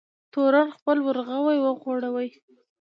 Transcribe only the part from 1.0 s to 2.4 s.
ورغوی وغوړوی.